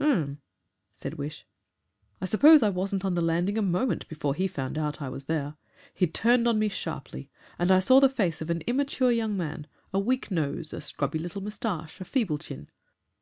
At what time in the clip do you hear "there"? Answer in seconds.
5.26-5.56